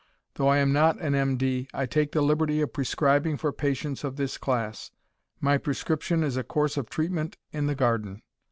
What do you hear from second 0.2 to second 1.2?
Though I am not an